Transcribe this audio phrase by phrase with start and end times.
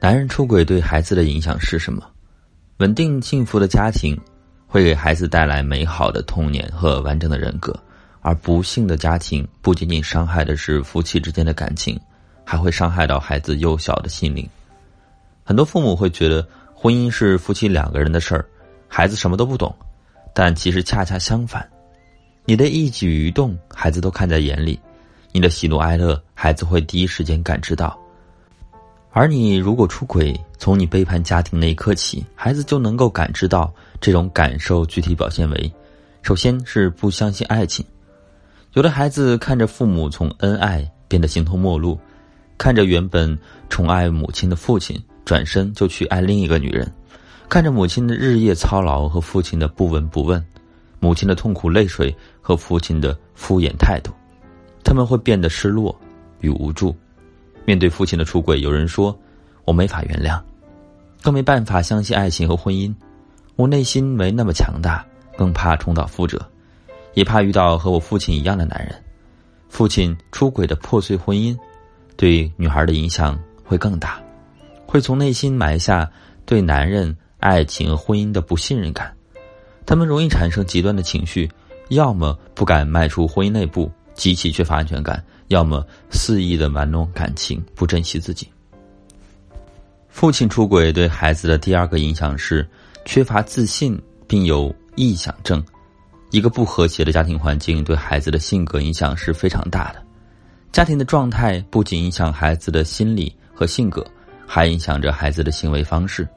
[0.00, 2.00] 男人出轨对孩子的影响是什么？
[2.76, 4.16] 稳定幸福的家庭
[4.68, 7.76] 会给孩子带来美好的童年和完整的人格，
[8.20, 11.98] 而不幸的家庭不仅仅伤害的是夫妻之间的感情，
[12.44, 14.48] 还会伤害到孩子幼小的心灵。
[15.42, 18.46] 很多父母会觉得婚姻是夫妻两个人的事儿，
[18.86, 19.74] 孩子什么都不懂，
[20.32, 21.68] 但其实恰恰相反，
[22.44, 24.78] 你的一举一动孩子都看在眼里，
[25.32, 27.98] 你的喜怒哀乐孩子会第一时间感知到。
[29.18, 34.86] 而你如果出轨，从你背叛家庭那一刻起，孩子就能够感知到这种感受。
[34.86, 35.72] 具体表现为：
[36.22, 37.84] 首先是不相信爱情，
[38.74, 41.98] 有的孩子看着父母从恩爱变得形同陌路，
[42.56, 43.36] 看着原本
[43.68, 46.88] 宠爱母亲的父亲转身就去爱另一个女人，
[47.48, 50.40] 看着母亲的日夜操劳和父亲的不闻不问，
[51.00, 54.12] 母亲的痛苦泪水和父亲的敷衍态度，
[54.84, 55.92] 他们会变得失落
[56.38, 56.94] 与无助。
[57.68, 59.14] 面对父亲的出轨，有人说
[59.66, 60.40] ：“我没法原谅，
[61.20, 62.94] 更没办法相信爱情和婚姻。
[63.56, 65.04] 我内心没那么强大，
[65.36, 66.40] 更怕重蹈覆辙，
[67.12, 68.94] 也怕遇到和我父亲一样的男人。
[69.68, 71.54] 父亲出轨的破碎婚姻，
[72.16, 74.18] 对女孩的影响会更大，
[74.86, 76.10] 会从内心埋下
[76.46, 79.14] 对男人、爱情和婚姻的不信任感。
[79.84, 81.46] 他们容易产生极端的情绪，
[81.90, 88.46] 要么不敢迈出婚姻那步，极其缺乏安全感。”要么肆意的玩弄感情，不珍惜自己。
[90.10, 92.68] 父亲出轨对孩子的第二个影响是
[93.06, 95.64] 缺乏自信，并有臆想症。
[96.30, 100.02] 一个不和谐的家庭环境对孩子的性格影响是非常大的。
[100.70, 104.06] 家庭的状态不仅影响孩子的心理和性格，
[104.46, 106.28] 还影响着孩子的行为方式。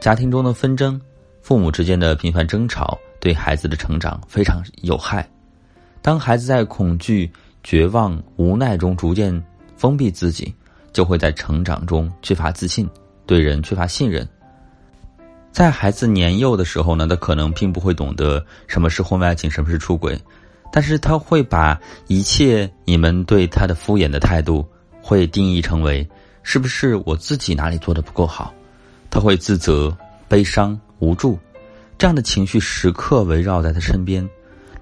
[0.00, 1.00] 家庭中的纷争，
[1.40, 5.26] 父母之间的频繁争吵，对孩子的成长非常有害。
[6.04, 7.32] 当孩子在恐惧。
[7.66, 9.42] 绝望、无奈中逐渐
[9.74, 10.54] 封闭自己，
[10.92, 12.86] 就会在成长中缺乏自信，
[13.24, 14.28] 对人缺乏信任。
[15.50, 20.20] 在孩子年幼的时候呢，他可能并不会懂得什么是婚外情，什么是出轨，
[20.70, 24.62] 但是他会把一切你们对他的敷衍的态度，
[25.00, 26.06] 会定义成为
[26.42, 28.52] 是不是我自己哪里做的不够好，
[29.08, 29.96] 他会自责、
[30.28, 31.38] 悲伤、无助，
[31.96, 34.28] 这样的情绪时刻围绕在他身边，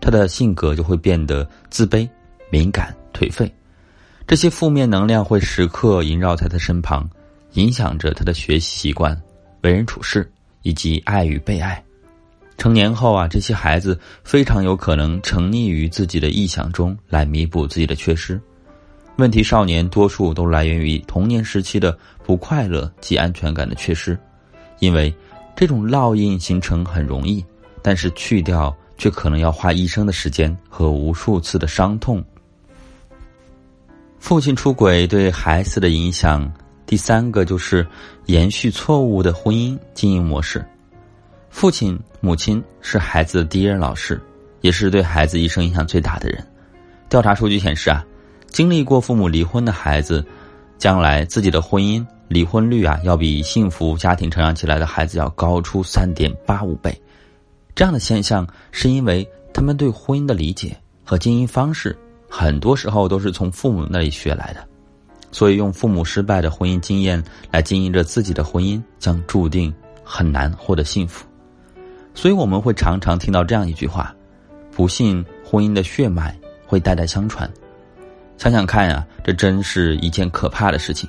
[0.00, 2.08] 他的性格就会变得自卑。
[2.52, 3.48] 敏感、颓废，
[4.26, 7.08] 这些负面能量会时刻萦绕在他身旁，
[7.52, 9.16] 影响着他的学习习惯、
[9.62, 10.28] 为人处事
[10.62, 11.80] 以及爱与被爱。
[12.58, 18.40] 成年后啊，这些孩子非常有可能沉溺于自己的臆想中来弥补自己的缺失。
[19.16, 24.18] 问题少年多数都来源于童年时期的不快乐及安全感的缺失，
[24.80, 25.14] 因为
[25.54, 27.44] 这种烙印形成很容易，
[27.80, 32.22] 但是去掉却可能要花一生的时间和无数次的伤痛。
[34.18, 36.52] 父亲出轨对孩子的影响，
[36.84, 37.84] 第三个就是
[38.26, 40.62] 延续错误的婚姻经营模式。
[41.48, 44.20] 父亲、母亲是孩子的第一任老师，
[44.60, 46.46] 也是对孩子一生影响最大的人。
[47.08, 48.04] 调查数据显示啊，
[48.48, 50.22] 经历过父母离婚的孩子，
[50.76, 56.94] 将来自己的婚姻离婚率啊，要比幸福家庭成长起来的孩子要高出三点八五倍。
[57.80, 61.96] 这样的现象是因为他们对婚姻的理解和经营方式。
[62.28, 64.62] 很多时候都是从父母那里学来的，
[65.32, 69.72] 所以用父母失败的婚姻经验来经营着自己的婚姻，将注定
[70.04, 71.24] 很难获得幸福。
[72.14, 74.14] 所以我们会常常听到这样一句话
[74.76, 77.50] ：“不幸婚姻的血脉会代代相传。”
[78.36, 81.08] 想想看呀，这真是一件可怕的事情。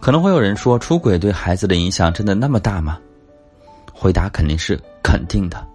[0.00, 2.98] 可能会有人说，出轨对孩子的影响真的那么大吗？
[4.00, 5.66] 回答肯定是肯定的。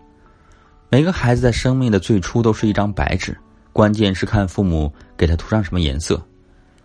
[0.90, 3.38] 每个孩子在生命的最初都是一张白纸。
[3.74, 6.24] 关键是看父母给他涂上什么颜色，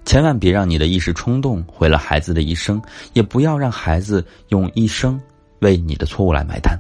[0.05, 2.83] 千万别让你的一时冲动毁了孩子的一生，
[3.13, 5.21] 也不要让孩子用一生
[5.61, 6.77] 为你的错误来买单。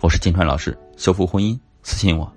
[0.00, 2.30] 我是金川老师，修复婚姻，私信我。